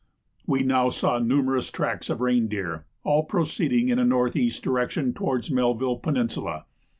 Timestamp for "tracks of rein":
1.69-2.47